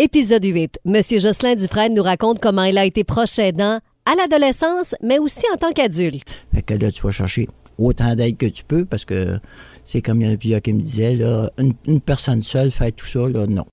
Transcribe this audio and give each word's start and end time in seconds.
Épisode 0.00 0.44
8. 0.44 0.78
Monsieur 0.84 1.18
Jocelyn 1.18 1.56
Dufresne 1.56 1.92
nous 1.92 2.04
raconte 2.04 2.38
comment 2.38 2.62
il 2.62 2.78
a 2.78 2.84
été 2.84 3.02
proche 3.02 3.36
aidant 3.40 3.80
à 4.06 4.14
l'adolescence, 4.14 4.94
mais 5.02 5.18
aussi 5.18 5.42
en 5.52 5.56
tant 5.56 5.72
qu'adulte. 5.72 6.44
Fait 6.54 6.62
que 6.62 6.74
là, 6.74 6.92
tu 6.92 7.02
vas 7.02 7.10
chercher 7.10 7.48
autant 7.78 8.14
d'aide 8.14 8.36
que 8.36 8.46
tu 8.46 8.62
peux 8.62 8.84
parce 8.84 9.04
que 9.04 9.40
c'est 9.84 10.00
comme 10.00 10.20
il 10.22 10.28
y 10.28 10.30
en 10.30 10.34
a 10.34 10.36
plusieurs 10.36 10.62
qui 10.62 10.72
me 10.72 10.80
disaient, 10.80 11.16
là, 11.16 11.50
une, 11.58 11.72
une 11.88 12.00
personne 12.00 12.44
seule 12.44 12.70
faire 12.70 12.92
tout 12.92 13.06
ça, 13.06 13.26
là, 13.26 13.46
non. 13.48 13.64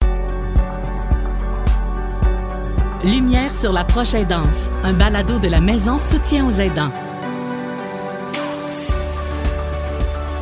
Lumière 3.03 3.53
sur 3.53 3.71
la 3.71 3.83
proche 3.83 4.15
aidance, 4.15 4.71
un 4.83 4.93
balado 4.93 5.37
de 5.37 5.47
la 5.47 5.61
maison 5.61 5.99
soutien 5.99 6.47
aux 6.47 6.59
aidants. 6.59 6.91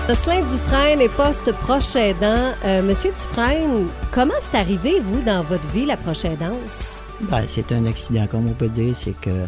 Jocelyn 0.08 0.42
Dufresne 0.42 1.00
est 1.02 1.10
poste-proche 1.16 1.96
aidant. 1.96 2.52
Euh, 2.66 2.82
Monsieur 2.84 3.12
Dufresne, 3.12 3.88
comment 4.12 4.34
c'est 4.42 4.58
arrivé, 4.58 5.00
vous, 5.00 5.22
dans 5.24 5.42
votre 5.42 5.68
vie, 5.70 5.86
la 5.86 5.96
proche 5.96 6.26
aidance? 6.26 7.04
Ben, 7.22 7.46
c'est 7.48 7.72
un 7.72 7.86
accident, 7.86 8.27
comme 8.27 8.48
on 8.48 8.54
peut 8.54 8.68
dire. 8.68 8.94
C'est 8.96 9.18
que, 9.20 9.48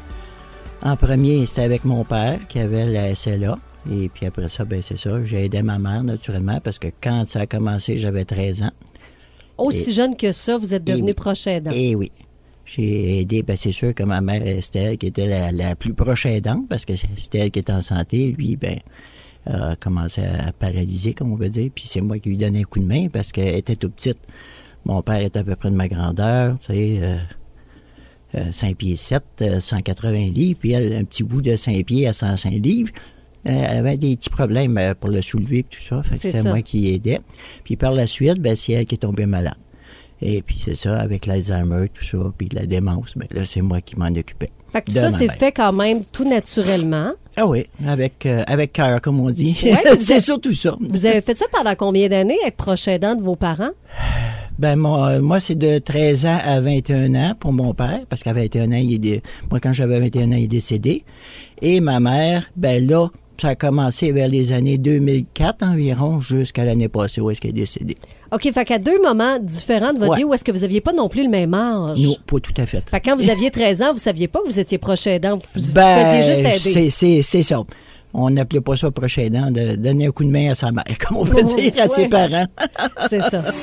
en 0.81 0.95
premier, 0.95 1.45
c'était 1.45 1.63
avec 1.63 1.83
mon 1.83 2.05
père 2.05 2.39
qui 2.47 2.59
avait 2.59 2.85
la 2.85 3.13
SLA. 3.13 3.57
Et 3.91 4.07
puis 4.09 4.25
après 4.25 4.47
ça, 4.47 4.63
ben, 4.63 4.81
c'est 4.81 4.97
ça. 4.97 5.23
J'ai 5.25 5.43
aidé 5.45 5.61
ma 5.61 5.77
mère, 5.77 6.03
naturellement, 6.03 6.59
parce 6.63 6.79
que 6.79 6.87
quand 7.03 7.27
ça 7.27 7.41
a 7.41 7.45
commencé, 7.47 7.97
j'avais 7.97 8.23
13 8.25 8.63
ans. 8.63 8.71
Aussi 9.57 9.89
Et- 9.89 9.93
jeune 9.93 10.15
que 10.15 10.31
ça, 10.31 10.57
vous 10.57 10.73
êtes 10.73 10.87
Et 10.89 10.93
devenu 10.93 11.09
oui. 11.09 11.13
proche 11.13 11.47
aidant. 11.47 11.71
Et 11.73 11.95
oui. 11.95 12.11
J'ai 12.65 13.19
aidé, 13.19 13.43
ben 13.43 13.55
c'est 13.57 13.71
sûr 13.71 13.93
que 13.93 14.01
ma 14.03 14.21
mère 14.21 14.41
Estelle, 14.47 14.97
qui 14.97 15.05
était 15.07 15.27
la, 15.27 15.51
la 15.51 15.75
plus 15.75 15.93
proche 15.93 16.25
aidante, 16.25 16.67
parce 16.67 16.83
que 16.85 16.93
c'était 16.95 17.37
elle 17.39 17.51
qui 17.51 17.59
était 17.59 17.71
en 17.73 17.81
santé, 17.81 18.33
lui, 18.35 18.55
ben, 18.55 18.79
a 19.45 19.75
commencé 19.75 20.21
à 20.21 20.51
paralyser, 20.51 21.13
comme 21.13 21.31
on 21.33 21.35
veut 21.35 21.49
dire. 21.49 21.69
Puis 21.73 21.85
c'est 21.87 22.01
moi 22.01 22.19
qui 22.19 22.29
lui 22.29 22.37
donnais 22.37 22.61
un 22.61 22.63
coup 22.63 22.79
de 22.79 22.85
main 22.85 23.07
parce 23.11 23.31
qu'elle 23.31 23.55
était 23.55 23.75
tout 23.75 23.89
petite. 23.89 24.19
Mon 24.85 25.01
père 25.01 25.21
était 25.21 25.39
à 25.39 25.43
peu 25.43 25.55
près 25.55 25.71
de 25.71 25.75
ma 25.75 25.87
grandeur, 25.87 26.57
tu 26.59 26.67
sais, 26.67 26.99
euh, 27.01 27.17
euh, 28.35 28.51
5 28.51 28.75
pieds 28.75 28.95
7, 28.95 29.23
euh, 29.41 29.59
180 29.59 30.31
livres, 30.31 30.59
puis 30.59 30.71
elle, 30.73 30.93
un 30.93 31.03
petit 31.03 31.23
bout 31.23 31.41
de 31.41 31.55
5 31.55 31.83
pieds 31.85 32.07
à 32.07 32.13
105 32.13 32.51
livres. 32.51 32.91
Euh, 33.47 33.51
Elle 33.51 33.77
avait 33.77 33.97
des 33.97 34.15
petits 34.15 34.29
problèmes 34.29 34.77
euh, 34.77 34.93
pour 34.95 35.09
le 35.09 35.21
soulever 35.21 35.59
et 35.59 35.63
tout 35.63 35.79
ça. 35.79 36.01
Fait 36.03 36.17
que 36.17 36.31
C'est 36.31 36.43
moi 36.43 36.61
qui 36.61 36.93
aidais. 36.93 37.19
Puis 37.63 37.75
par 37.75 37.91
la 37.91 38.07
suite, 38.07 38.39
ben, 38.39 38.55
c'est 38.55 38.73
elle 38.73 38.85
qui 38.85 38.95
est 38.95 38.99
tombée 38.99 39.25
malade. 39.25 39.55
Et 40.27 40.41
puis 40.41 40.57
c'est 40.63 40.75
ça, 40.75 40.97
avec 40.99 41.27
l'Alzheimer, 41.27 41.87
tout 41.93 42.03
ça, 42.03 42.17
puis 42.35 42.49
la 42.51 42.65
démence, 42.65 43.13
ben 43.15 43.27
là, 43.31 43.45
c'est 43.45 43.61
moi 43.61 43.79
qui 43.81 43.95
m'en 43.97 44.07
occupais. 44.07 44.49
Fait 44.71 44.81
que 44.81 44.87
tout 44.87 44.93
ça, 44.97 45.11
c'est 45.11 45.31
fait 45.31 45.51
quand 45.51 45.71
même 45.71 46.03
tout 46.11 46.27
naturellement. 46.27 47.11
Ah 47.37 47.45
oui, 47.45 47.67
avec, 47.85 48.25
euh, 48.25 48.43
avec 48.47 48.73
cœur, 48.73 48.99
comme 49.01 49.19
on 49.19 49.29
dit. 49.29 49.55
Ouais, 49.63 49.77
c'est 49.99 50.19
surtout 50.19 50.53
ça. 50.53 50.75
Vous 50.79 51.05
avez 51.05 51.21
fait 51.21 51.37
ça 51.37 51.45
pendant 51.51 51.75
combien 51.75 52.07
d'années, 52.09 52.37
être 52.45 52.55
proche 52.57 52.87
aidant 52.87 53.13
de 53.13 53.21
vos 53.21 53.35
parents? 53.35 53.69
Ben, 54.57 54.77
moi, 54.77 55.09
euh, 55.09 55.21
moi 55.21 55.39
c'est 55.39 55.55
de 55.55 55.77
13 55.79 56.25
ans 56.25 56.39
à 56.43 56.59
21 56.61 57.13
ans 57.15 57.33
pour 57.39 57.53
mon 57.53 57.73
père, 57.73 57.99
parce 58.09 58.23
qu'à 58.23 58.33
21 58.33 58.71
ans, 58.71 58.75
il 58.81 58.93
est 58.95 58.99
dé- 58.99 59.21
moi, 59.51 59.59
quand 59.59 59.73
j'avais 59.73 59.99
21 59.99 60.31
ans, 60.31 60.35
il 60.37 60.45
est 60.45 60.47
décédé. 60.47 61.03
Et 61.61 61.81
ma 61.81 61.99
mère, 61.99 62.49
ben 62.55 62.85
là, 62.87 63.09
ça 63.41 63.49
a 63.49 63.55
commencé 63.55 64.11
vers 64.11 64.27
les 64.27 64.51
années 64.51 64.77
2004 64.77 65.63
environ, 65.63 66.19
jusqu'à 66.19 66.65
l'année 66.65 66.87
passée 66.89 67.21
où 67.21 67.29
est-ce 67.29 67.41
qu'elle 67.41 67.51
est 67.51 67.53
décédée. 67.53 67.95
OK, 68.31 68.51
fait 68.51 68.65
qu'à 68.65 68.79
deux 68.79 69.01
moments 69.01 69.37
différents 69.39 69.93
de 69.93 69.99
votre 69.99 70.11
Ouais. 70.11 70.17
vie, 70.17 70.23
où 70.23 70.33
est-ce 70.33 70.43
que 70.43 70.51
vous 70.51 70.63
aviez 70.63 70.81
pas 70.81 70.93
non 70.93 71.07
plus 71.09 71.23
le 71.23 71.29
même 71.29 71.53
âge? 71.53 71.99
Non, 71.99 72.15
pas 72.27 72.39
tout 72.39 72.53
à 72.57 72.65
fait. 72.65 72.83
Fait 72.89 72.99
que 72.99 73.09
quand 73.09 73.15
vous 73.15 73.29
aviez 73.29 73.51
13 73.51 73.81
ans, 73.81 73.93
vous 73.93 73.99
saviez 73.99 74.27
pas 74.27 74.39
que 74.41 74.47
vous 74.47 74.59
étiez 74.59 74.77
proche 74.77 75.05
aidant. 75.07 75.35
Vous, 75.35 75.61
vous 75.61 75.73
Ben, 75.73 76.05
faisiez 76.05 76.35
juste 76.35 76.67
aider. 76.67 76.89
c'est- 77.21 77.43
ça. 77.43 77.61
On 78.13 78.29
n'appelait 78.29 78.61
pas 78.61 78.77
ça 78.77 78.89
proche 78.91 79.17
aidant, 79.17 79.51
de 79.51 79.75
donner 79.75 80.05
un 80.07 80.11
coup 80.11 80.23
de 80.23 80.29
main 80.31 80.51
à 80.51 80.55
sa 80.55 80.71
mère, 80.71 80.85
comme 81.05 81.17
on 81.17 81.25
peut 81.25 81.43
dire, 81.43 81.73
à 81.79 81.87
ses 81.89 82.07
parents. 82.07 82.45
C'est 83.09 83.21
ça. 83.21 83.43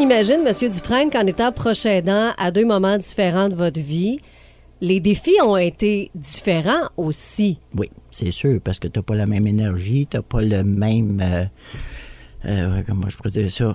Imagine, 0.00 0.42
Monsieur 0.44 0.68
Dufresne, 0.68 1.10
qu'en 1.10 1.26
étant 1.26 1.50
proche 1.50 1.84
à 1.86 2.50
deux 2.50 2.64
moments 2.64 2.96
différents 2.96 3.48
de 3.48 3.54
votre 3.54 3.80
vie, 3.80 4.18
les 4.80 5.00
défis 5.00 5.36
ont 5.44 5.56
été 5.56 6.10
différents 6.14 6.88
aussi. 6.96 7.58
Oui, 7.76 7.90
c'est 8.10 8.30
sûr, 8.30 8.60
parce 8.62 8.78
que 8.78 8.86
t'as 8.88 9.02
pas 9.02 9.16
la 9.16 9.26
même 9.26 9.46
énergie, 9.46 10.06
t'as 10.08 10.22
pas 10.22 10.40
le 10.40 10.62
même... 10.62 11.20
euh, 11.20 11.44
euh, 12.46 12.82
comment 12.86 13.08
je 13.08 13.16
pourrais 13.16 13.48
ça? 13.48 13.74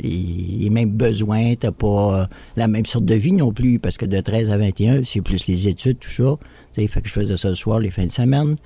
Les, 0.00 0.68
mêmes 0.70 0.90
besoins, 0.90 1.54
t'as 1.54 1.72
pas 1.72 2.22
euh, 2.22 2.26
la 2.56 2.68
même 2.68 2.86
sorte 2.86 3.04
de 3.04 3.14
vie 3.14 3.32
non 3.32 3.52
plus, 3.52 3.78
parce 3.78 3.96
que 3.96 4.06
de 4.06 4.20
13 4.20 4.50
à 4.50 4.58
21, 4.58 5.02
c'est 5.04 5.20
plus 5.20 5.46
les 5.46 5.68
études, 5.68 5.98
tout 5.98 6.10
ça. 6.10 6.36
Tu 6.72 6.82
sais, 6.82 6.88
fait 6.88 7.00
que 7.00 7.08
je 7.08 7.12
faisais 7.12 7.36
ça 7.36 7.48
le 7.48 7.54
soir, 7.54 7.78
les 7.78 7.90
fins 7.90 8.06
de 8.06 8.10
semaine. 8.10 8.56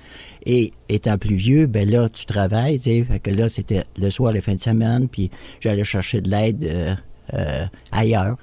Et 0.45 0.71
étant 0.87 1.17
plus 1.17 1.35
vieux, 1.35 1.67
ben 1.67 1.89
là, 1.89 2.09
tu 2.09 2.25
travailles, 2.25 2.77
tu 2.77 2.85
sais, 2.85 3.03
fait 3.03 3.19
que 3.19 3.31
là, 3.31 3.49
c'était 3.49 3.83
le 3.99 4.09
soir, 4.09 4.31
les 4.31 4.41
fins 4.41 4.55
de 4.55 4.61
semaine, 4.61 5.07
puis 5.07 5.29
j'allais 5.59 5.83
chercher 5.83 6.21
de 6.21 6.29
l'aide 6.29 6.63
euh, 6.63 6.95
euh, 7.33 7.65
ailleurs 7.91 8.37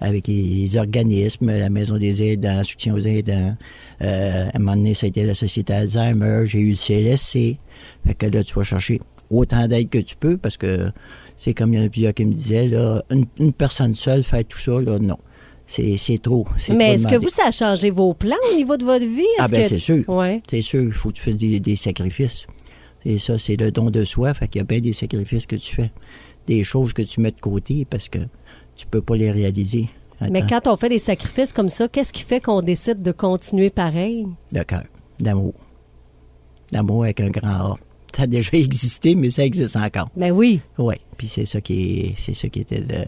avec 0.00 0.26
les, 0.26 0.42
les 0.42 0.76
organismes, 0.76 1.46
la 1.46 1.68
Maison 1.68 1.98
des 1.98 2.22
aidants, 2.22 2.64
soutien 2.64 2.94
aux 2.94 3.00
aidants. 3.00 3.56
Euh, 4.02 4.46
à 4.46 4.56
un 4.56 4.58
moment 4.58 4.76
donné, 4.76 4.94
ça 4.94 5.06
a 5.06 5.08
été 5.08 5.24
la 5.24 5.34
Société 5.34 5.72
Alzheimer, 5.72 6.46
j'ai 6.46 6.58
eu 6.58 6.70
le 6.70 6.76
CLSC. 6.76 7.58
Fait 8.06 8.14
que 8.14 8.26
là, 8.26 8.42
tu 8.42 8.54
vas 8.54 8.62
chercher 8.62 9.00
autant 9.30 9.66
d'aide 9.68 9.90
que 9.90 9.98
tu 9.98 10.16
peux 10.16 10.38
parce 10.38 10.56
que 10.56 10.90
c'est 11.42 11.54
comme 11.54 11.72
il 11.72 11.80
y 11.80 11.82
en 11.82 11.86
a 11.86 11.88
plusieurs 11.88 12.12
qui 12.12 12.26
me 12.26 12.34
disaient, 12.34 12.68
là, 12.68 13.02
une, 13.10 13.24
une 13.38 13.54
personne 13.54 13.94
seule 13.94 14.22
faire 14.22 14.44
tout 14.44 14.58
ça, 14.58 14.78
là, 14.78 14.98
non. 14.98 15.16
C'est 15.64 15.96
c'est 15.96 16.18
trop. 16.18 16.46
c'est 16.58 16.74
Mais 16.74 16.86
trop 16.88 16.94
est-ce 16.94 17.06
que 17.06 17.16
vous, 17.16 17.28
ça 17.30 17.44
a 17.46 17.50
changé 17.50 17.90
vos 17.90 18.12
plans 18.12 18.36
au 18.52 18.56
niveau 18.56 18.76
de 18.76 18.84
votre 18.84 19.06
vie? 19.06 19.22
Ah 19.38 19.48
ben 19.48 19.62
que- 19.62 19.68
c'est 19.68 19.78
sûr. 19.78 20.06
Ouais. 20.06 20.38
C'est 20.50 20.60
sûr, 20.60 20.82
il 20.82 20.92
faut 20.92 21.08
que 21.08 21.14
tu 21.14 21.22
fasses 21.22 21.36
des, 21.36 21.58
des 21.60 21.76
sacrifices. 21.76 22.46
Et 23.06 23.16
ça, 23.16 23.38
c'est 23.38 23.56
le 23.56 23.70
don 23.70 23.88
de 23.88 24.04
soi. 24.04 24.34
Fait 24.34 24.48
qu'il 24.48 24.58
y 24.58 24.62
a 24.62 24.64
bien 24.64 24.80
des 24.80 24.92
sacrifices 24.92 25.46
que 25.46 25.56
tu 25.56 25.74
fais. 25.74 25.90
Des 26.46 26.62
choses 26.62 26.92
que 26.92 27.00
tu 27.02 27.20
mets 27.22 27.30
de 27.30 27.40
côté 27.40 27.86
parce 27.88 28.10
que 28.10 28.18
tu 28.76 28.86
peux 28.86 29.00
pas 29.00 29.16
les 29.16 29.30
réaliser. 29.30 29.88
Mais 30.30 30.42
quand 30.46 30.66
on 30.66 30.76
fait 30.76 30.90
des 30.90 30.98
sacrifices 30.98 31.54
comme 31.54 31.70
ça, 31.70 31.88
qu'est-ce 31.88 32.12
qui 32.12 32.22
fait 32.22 32.40
qu'on 32.40 32.60
décide 32.60 33.00
de 33.02 33.12
continuer 33.12 33.70
pareil? 33.70 34.26
De 34.52 34.62
cœur, 34.64 34.84
d'amour. 35.18 35.54
D'amour 36.72 37.04
avec 37.04 37.20
un 37.20 37.30
grand 37.30 37.48
A. 37.48 37.76
Ça 38.14 38.24
a 38.24 38.26
déjà 38.26 38.50
existé, 38.58 39.14
mais 39.14 39.30
ça 39.30 39.44
existe 39.44 39.76
encore. 39.76 40.10
Ben 40.16 40.30
oui. 40.32 40.60
Oui. 40.78 40.96
Puis 41.20 41.26
c'est 41.28 41.44
ça 41.44 41.60
qui 41.60 42.00
est, 42.00 42.14
c'est 42.16 42.32
ça 42.32 42.48
qui 42.48 42.60
était 42.60 42.80
le, 42.80 43.04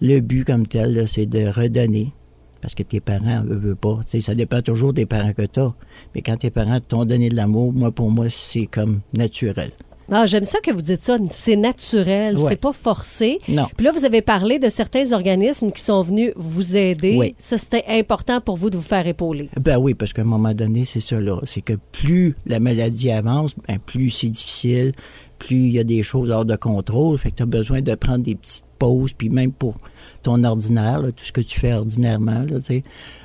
le 0.00 0.20
but 0.20 0.42
comme 0.46 0.66
tel, 0.66 1.06
c'est 1.06 1.26
de 1.26 1.46
redonner. 1.48 2.14
Parce 2.62 2.74
que 2.74 2.82
tes 2.82 3.00
parents 3.00 3.42
ne 3.44 3.54
veulent 3.56 3.76
pas. 3.76 3.98
Tu 4.06 4.12
sais, 4.12 4.20
ça 4.22 4.34
dépend 4.34 4.62
toujours 4.62 4.94
des 4.94 5.04
parents 5.04 5.34
que 5.34 5.42
tu 5.42 5.60
as. 5.60 5.74
Mais 6.14 6.22
quand 6.22 6.38
tes 6.38 6.48
parents 6.50 6.80
t'ont 6.80 7.04
donné 7.04 7.28
de 7.28 7.36
l'amour, 7.36 7.74
moi, 7.74 7.90
pour 7.92 8.10
moi, 8.10 8.30
c'est 8.30 8.64
comme 8.64 9.00
naturel. 9.14 9.70
Ah, 10.10 10.24
j'aime 10.24 10.44
ça 10.44 10.60
que 10.60 10.70
vous 10.70 10.80
dites 10.80 11.02
ça. 11.02 11.18
C'est 11.32 11.56
naturel, 11.56 12.38
Ouais. 12.38 12.50
c'est 12.50 12.60
pas 12.60 12.72
forcé. 12.72 13.38
Non. 13.48 13.66
Puis 13.76 13.84
là, 13.84 13.92
vous 13.92 14.04
avez 14.06 14.22
parlé 14.22 14.58
de 14.58 14.68
certains 14.70 15.12
organismes 15.12 15.72
qui 15.72 15.82
sont 15.82 16.00
venus 16.02 16.32
vous 16.36 16.74
aider. 16.76 17.16
Oui. 17.18 17.34
Ça, 17.38 17.58
c'était 17.58 17.84
important 17.88 18.40
pour 18.40 18.56
vous 18.56 18.70
de 18.70 18.76
vous 18.78 18.82
faire 18.82 19.06
épauler. 19.06 19.50
Ben 19.60 19.76
oui, 19.78 19.92
parce 19.94 20.12
qu'à 20.14 20.22
un 20.22 20.26
moment 20.26 20.54
donné, 20.54 20.84
c'est 20.86 21.00
ça 21.00 21.20
là. 21.20 21.38
C'est 21.44 21.60
que 21.62 21.74
plus 21.92 22.34
la 22.46 22.60
maladie 22.60 23.10
avance, 23.10 23.54
ben 23.68 23.78
plus 23.78 24.10
c'est 24.10 24.28
difficile, 24.30 24.92
plus 25.42 25.56
il 25.56 25.72
y 25.72 25.78
a 25.80 25.84
des 25.84 26.04
choses 26.04 26.30
hors 26.30 26.44
de 26.44 26.54
contrôle. 26.54 27.18
Fait 27.18 27.32
que 27.32 27.36
tu 27.36 27.42
as 27.42 27.46
besoin 27.46 27.82
de 27.82 27.94
prendre 27.96 28.24
des 28.24 28.36
petites 28.36 28.64
pauses, 28.78 29.12
puis 29.12 29.28
même 29.28 29.52
pour 29.52 29.74
ton 30.22 30.44
ordinaire, 30.44 31.02
tout 31.16 31.24
ce 31.24 31.32
que 31.32 31.40
tu 31.40 31.58
fais 31.58 31.72
ordinairement, 31.72 32.46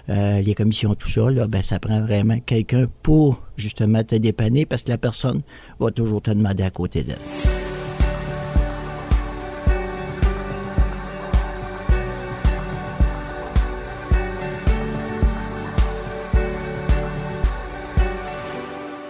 euh, 0.09 0.41
les 0.41 0.55
commissions, 0.55 0.95
tout 0.95 1.09
ça, 1.09 1.29
ben 1.47 1.61
ça 1.61 1.79
prend 1.79 2.01
vraiment 2.01 2.39
quelqu'un 2.39 2.85
pour 3.03 3.44
justement 3.55 4.03
te 4.03 4.16
dépanner 4.16 4.66
parce 4.66 4.83
que 4.83 4.89
la 4.89 4.97
personne 4.97 5.41
va 5.79 5.91
toujours 5.91 6.22
te 6.22 6.31
demander 6.31 6.63
à 6.63 6.72
côté 6.72 7.03
d'elle. 7.03 7.17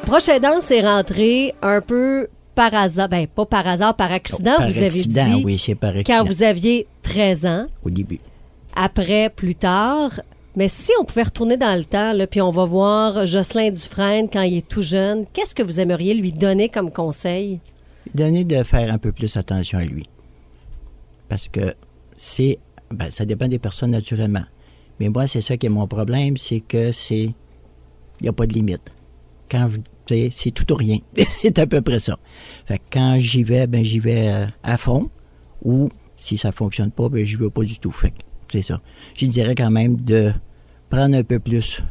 Proche 0.05 0.29
aidant, 0.29 0.61
c'est 0.61 0.81
rentré 0.81 1.53
un 1.61 1.81
peu 1.81 2.27
par 2.57 2.73
hasard. 2.73 3.07
Ben, 3.07 3.27
pas 3.27 3.45
par 3.45 3.67
hasard, 3.67 3.95
par 3.95 4.11
accident, 4.11 4.57
Par 4.57 4.67
vous 4.69 4.77
avez 4.77 4.89
dit. 4.89 5.41
oui, 5.45 5.57
c'est 5.57 5.75
par 5.75 5.95
accident. 5.95 6.17
Quand 6.19 6.25
vous 6.25 6.41
aviez 6.43 6.87
13 7.03 7.45
ans. 7.45 7.65
Au 7.83 7.89
début. 7.89 8.19
après, 8.75 9.29
plus 9.29 9.55
tard. 9.55 10.19
Mais 10.55 10.67
si 10.67 10.91
on 10.99 11.05
pouvait 11.05 11.23
retourner 11.23 11.55
dans 11.55 11.77
le 11.77 11.83
temps, 11.85 12.13
là, 12.13 12.25
puis 12.25 12.41
on 12.41 12.49
va 12.49 12.65
voir 12.65 13.27
Jocelyn 13.27 13.69
Dufresne 13.69 14.27
quand 14.27 14.41
il 14.41 14.57
est 14.57 14.67
tout 14.67 14.81
jeune, 14.81 15.25
qu'est-ce 15.31 15.53
que 15.53 15.61
vous 15.61 15.79
aimeriez 15.79 16.15
lui 16.15 16.31
donner 16.31 16.67
comme 16.67 16.91
conseil? 16.91 17.59
donner 18.15 18.43
de 18.45 18.63
faire 18.63 18.91
un 18.91 18.97
peu 18.97 19.11
plus 19.11 19.35
attention 19.37 19.77
à 19.79 19.83
lui. 19.83 20.07
Parce 21.29 21.47
que 21.49 21.75
c'est. 22.15 22.57
Ben, 22.89 23.11
ça 23.11 23.25
dépend 23.25 23.47
des 23.47 23.59
personnes 23.59 23.91
naturellement. 23.91 24.45
Mais 24.99 25.09
moi, 25.09 25.27
c'est 25.27 25.41
ça 25.41 25.57
qui 25.57 25.65
est 25.67 25.69
mon 25.69 25.87
problème, 25.87 26.37
c'est 26.37 26.61
que 26.61 26.91
c'est. 26.91 27.25
Il 28.19 28.23
n'y 28.23 28.29
a 28.29 28.33
pas 28.33 28.47
de 28.47 28.53
limite. 28.53 28.91
Quand 29.51 29.67
je. 29.67 29.77
C'est 30.31 30.51
tout 30.51 30.71
ou 30.71 30.75
rien. 30.75 30.97
c'est 31.27 31.59
à 31.59 31.67
peu 31.67 31.81
près 31.81 31.99
ça. 31.99 32.17
Fait 32.65 32.81
quand 32.91 33.17
j'y 33.19 33.43
vais, 33.43 33.67
ben 33.67 33.83
j'y 33.83 33.99
vais 33.99 34.29
euh, 34.29 34.45
à 34.63 34.77
fond. 34.77 35.09
Ou 35.63 35.89
si 36.15 36.37
ça 36.37 36.51
fonctionne 36.51 36.91
pas, 36.91 37.09
ben 37.09 37.25
j'y 37.25 37.35
vais 37.35 37.49
pas 37.49 37.63
du 37.63 37.79
tout. 37.79 37.91
Fait 37.91 38.13
c'est 38.51 38.61
ça. 38.61 38.81
Je 39.15 39.25
dirais 39.25 39.55
quand 39.55 39.71
même 39.71 39.97
de 39.97 40.31
prendre 40.89 41.15
un 41.15 41.23
peu 41.23 41.39
plus 41.39 41.83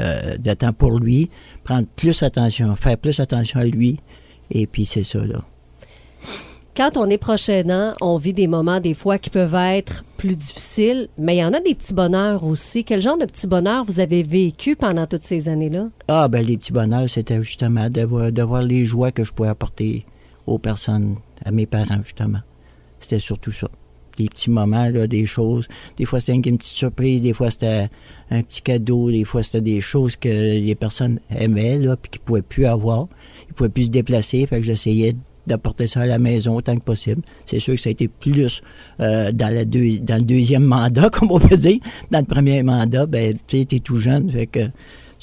euh, 0.00 0.36
de 0.38 0.52
temps 0.54 0.72
pour 0.72 0.98
lui, 0.98 1.30
prendre 1.62 1.86
plus 1.94 2.22
attention, 2.22 2.74
faire 2.74 2.98
plus 2.98 3.20
attention 3.20 3.60
à 3.60 3.64
lui, 3.64 3.98
et 4.50 4.66
puis 4.66 4.86
c'est 4.86 5.04
ça, 5.04 5.24
là. 5.24 5.44
Quand 6.76 6.96
on 6.96 7.08
est 7.08 7.18
proche 7.18 7.48
aidant, 7.48 7.92
on 8.00 8.16
vit 8.16 8.32
des 8.32 8.48
moments 8.48 8.80
des 8.80 8.94
fois 8.94 9.16
qui 9.18 9.30
peuvent 9.30 9.54
être 9.54 10.02
plus 10.16 10.34
difficiles, 10.34 11.08
mais 11.16 11.36
il 11.36 11.38
y 11.38 11.44
en 11.44 11.52
a 11.52 11.60
des 11.60 11.72
petits 11.72 11.94
bonheurs 11.94 12.42
aussi. 12.42 12.82
Quel 12.82 13.00
genre 13.00 13.16
de 13.16 13.26
petits 13.26 13.46
bonheurs 13.46 13.84
vous 13.84 14.00
avez 14.00 14.24
vécu 14.24 14.74
pendant 14.74 15.06
toutes 15.06 15.22
ces 15.22 15.48
années-là? 15.48 15.86
Ah, 16.08 16.26
ben 16.26 16.44
les 16.44 16.56
petits 16.56 16.72
bonheurs, 16.72 17.08
c'était 17.08 17.40
justement 17.44 17.88
de 17.88 18.02
voir, 18.42 18.62
les 18.62 18.84
joies 18.84 19.12
que 19.12 19.22
je 19.22 19.32
pouvais 19.32 19.50
apporter 19.50 20.04
aux 20.48 20.58
personnes, 20.58 21.14
à 21.44 21.52
mes 21.52 21.66
parents, 21.66 22.02
justement. 22.02 22.40
C'était 22.98 23.20
surtout 23.20 23.52
ça. 23.52 23.68
Des 24.16 24.26
petits 24.26 24.50
moments, 24.50 24.90
là, 24.90 25.06
des 25.06 25.26
choses. 25.26 25.68
Des 25.96 26.06
fois, 26.06 26.18
c'était 26.18 26.32
une 26.32 26.42
petite 26.42 26.76
surprise, 26.76 27.22
des 27.22 27.34
fois, 27.34 27.52
c'était 27.52 27.88
un 28.32 28.42
petit 28.42 28.62
cadeau, 28.62 29.12
des 29.12 29.22
fois, 29.22 29.44
c'était 29.44 29.60
des 29.60 29.80
choses 29.80 30.16
que 30.16 30.28
les 30.28 30.74
personnes 30.74 31.20
aimaient, 31.30 31.78
puis 32.02 32.10
qu'ils 32.10 32.20
ne 32.22 32.24
pouvaient 32.24 32.42
plus 32.42 32.66
avoir. 32.66 33.06
Ils 33.46 33.50
ne 33.50 33.54
pouvaient 33.54 33.68
plus 33.68 33.84
se 33.84 33.90
déplacer, 33.90 34.44
fait 34.48 34.56
que 34.56 34.66
j'essayais 34.66 35.14
d'apporter 35.46 35.86
ça 35.86 36.00
à 36.02 36.06
la 36.06 36.18
maison 36.18 36.56
autant 36.56 36.76
que 36.76 36.84
possible. 36.84 37.22
C'est 37.46 37.58
sûr 37.58 37.74
que 37.74 37.80
ça 37.80 37.88
a 37.88 37.92
été 37.92 38.08
plus 38.08 38.62
euh, 39.00 39.32
dans, 39.32 39.52
le 39.54 39.64
deuxième 39.64 40.64
mandat, 40.64 41.10
comme 41.10 41.30
on 41.30 41.38
peut 41.38 41.56
dire. 41.56 41.78
Dans 42.10 42.20
le 42.20 42.24
premier 42.24 42.62
mandat, 42.62 43.06
ben, 43.06 43.34
tu 43.46 43.60
es 43.60 43.64
tout 43.64 43.98
jeune, 43.98 44.30
fait 44.30 44.46
que 44.46 44.60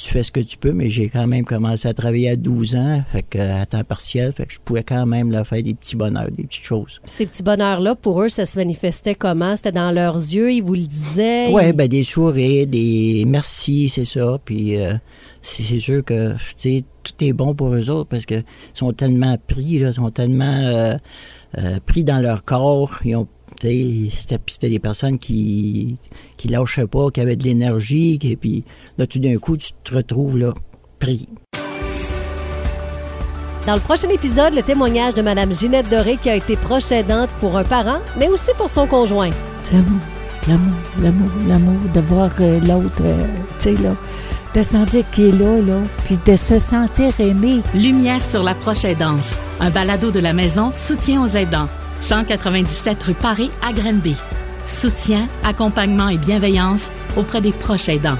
tu 0.03 0.11
fais 0.11 0.23
ce 0.23 0.31
que 0.31 0.39
tu 0.39 0.57
peux, 0.57 0.71
mais 0.71 0.89
j'ai 0.89 1.09
quand 1.09 1.27
même 1.27 1.45
commencé 1.45 1.87
à 1.87 1.93
travailler 1.93 2.29
à 2.29 2.35
12 2.35 2.75
ans, 2.75 3.03
fait 3.11 3.23
que, 3.23 3.39
à 3.39 3.65
temps 3.65 3.83
partiel, 3.83 4.33
fait 4.33 4.45
que 4.45 4.53
je 4.53 4.59
pouvais 4.63 4.83
quand 4.83 5.05
même 5.05 5.31
là, 5.31 5.43
faire 5.43 5.61
des 5.61 5.73
petits 5.73 5.95
bonheurs, 5.95 6.31
des 6.31 6.43
petites 6.43 6.63
choses. 6.63 6.99
Ces 7.05 7.25
petits 7.25 7.43
bonheurs-là, 7.43 7.95
pour 7.95 8.21
eux, 8.21 8.29
ça 8.29 8.45
se 8.45 8.57
manifestait 8.57 9.15
comment? 9.15 9.55
C'était 9.55 9.71
dans 9.71 9.91
leurs 9.91 10.15
yeux, 10.15 10.51
ils 10.51 10.63
vous 10.63 10.73
le 10.73 10.87
disaient? 10.87 11.49
Oui, 11.51 11.63
ils... 11.67 11.73
ben 11.73 11.87
des 11.87 12.03
sourires, 12.03 12.67
des 12.67 13.25
merci, 13.27 13.89
c'est 13.89 14.05
ça, 14.05 14.37
puis... 14.43 14.79
Euh, 14.79 14.93
c'est 15.41 15.79
sûr 15.79 16.03
que 16.03 16.35
tout 17.03 17.13
est 17.23 17.33
bon 17.33 17.55
pour 17.55 17.73
eux 17.73 17.89
autres 17.89 18.09
parce 18.09 18.25
que 18.25 18.35
sont 18.73 18.93
tellement 18.93 19.37
pris, 19.47 19.79
là, 19.79 19.91
sont 19.91 20.11
tellement 20.11 20.45
euh, 20.45 20.93
euh, 21.57 21.79
pris 21.85 22.03
dans 22.03 22.19
leur 22.19 22.45
corps. 22.45 22.99
Ils 23.03 23.15
ont 23.15 23.27
c'était 23.59 24.69
des 24.69 24.79
personnes 24.79 25.19
qui 25.19 25.97
qui 26.37 26.47
lâchaient 26.47 26.87
pas, 26.87 27.09
qui 27.11 27.21
avaient 27.21 27.35
de 27.35 27.43
l'énergie, 27.43 28.19
et 28.21 28.35
puis 28.35 28.63
là 28.97 29.05
tout 29.07 29.19
d'un 29.19 29.37
coup 29.37 29.57
tu 29.57 29.71
te 29.83 29.95
retrouves 29.95 30.37
là 30.37 30.53
pris. 30.99 31.27
Dans 33.67 33.75
le 33.75 33.79
prochain 33.79 34.09
épisode, 34.09 34.55
le 34.55 34.63
témoignage 34.63 35.13
de 35.13 35.21
Mme 35.21 35.53
Ginette 35.53 35.87
Doré 35.87 36.17
qui 36.17 36.29
a 36.31 36.35
été 36.35 36.55
proche 36.55 36.91
aidante 36.91 37.29
pour 37.39 37.57
un 37.57 37.63
parent, 37.63 37.99
mais 38.17 38.27
aussi 38.27 38.51
pour 38.57 38.69
son 38.69 38.87
conjoint. 38.87 39.29
L'amour, 39.71 39.99
l'amour, 40.47 40.73
l'amour, 41.01 41.29
l'amour, 41.47 41.79
de 41.93 41.99
voir 41.99 42.31
euh, 42.39 42.59
l'autre, 42.61 43.03
tu 43.59 43.63
sais, 43.63 43.75
là, 43.75 43.95
de 44.55 44.63
sentir 44.63 45.09
qu'il 45.11 45.25
est 45.25 45.31
là, 45.31 45.61
là, 45.61 45.77
puis 46.05 46.17
de 46.25 46.35
se 46.35 46.57
sentir 46.57 47.11
aimé. 47.19 47.61
Lumière 47.75 48.23
sur 48.23 48.41
la 48.41 48.55
proche 48.55 48.83
aidance, 48.83 49.37
un 49.59 49.69
balado 49.69 50.09
de 50.09 50.19
la 50.19 50.33
maison 50.33 50.71
Soutien 50.73 51.23
aux 51.23 51.27
aidants, 51.27 51.69
197 52.01 53.03
rue 53.03 53.13
Paris 53.13 53.51
à 53.65 53.71
Grenby. 53.73 54.15
Soutien, 54.65 55.27
accompagnement 55.43 56.09
et 56.09 56.17
bienveillance 56.17 56.91
auprès 57.17 57.41
des 57.41 57.51
proches 57.51 57.89
aidants. 57.89 58.17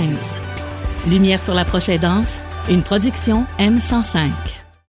Lumière 1.08 1.42
sur 1.42 1.54
la 1.54 1.64
proche 1.64 1.88
aidance, 1.88 2.38
une 2.68 2.82
production 2.82 3.46
M105. 3.58 4.57